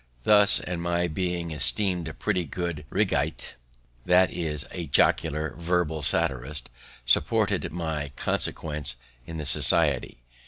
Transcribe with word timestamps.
This, 0.23 0.59
and 0.59 0.81
my 0.81 1.07
being 1.07 1.51
esteem'd 1.53 2.07
a 2.07 2.13
pretty 2.15 2.43
good 2.43 2.85
riggite, 2.89 3.53
that 4.03 4.31
is, 4.31 4.65
a 4.71 4.87
jocular 4.87 5.53
verbal 5.59 6.01
satirist, 6.01 6.71
supported 7.05 7.71
my 7.71 8.11
consequence 8.15 8.95
in 9.27 9.37
the 9.37 9.45
society. 9.45 10.23